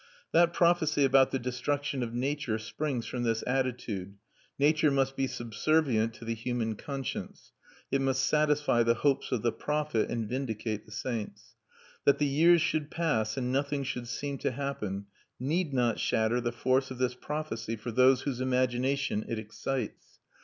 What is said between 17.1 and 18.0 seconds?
prophecy for